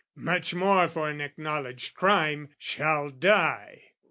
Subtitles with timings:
[0.15, 3.83] Much more for an acknowledged crime, "shall die."